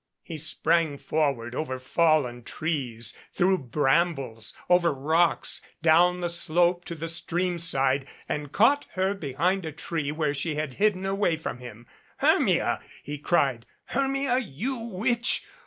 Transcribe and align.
He 0.23 0.39
sprang 0.39 0.97
forward 0.97 1.53
over 1.53 1.77
fallen 1.77 2.41
trees, 2.41 3.15
through 3.33 3.59
brambles, 3.59 4.51
over 4.67 4.91
rocks, 4.91 5.61
down 5.83 6.21
the 6.21 6.27
slope 6.31 6.85
to 6.85 6.95
the 6.95 7.07
streamside 7.07 8.07
and 8.27 8.51
caught 8.51 8.87
her 8.95 9.13
behind 9.13 9.63
a 9.63 9.71
tree 9.71 10.11
where 10.11 10.33
she 10.33 10.55
had 10.55 10.73
hidden 10.81 11.05
away 11.05 11.37
from 11.37 11.59
him. 11.59 11.85
333 12.19 12.29
MADCAP 12.31 12.33
"Hennia!" 12.33 12.81
he 13.03 13.17
cried. 13.19 13.65
"Hermia, 13.89 14.39
you 14.39 14.77
witch! 14.77 15.45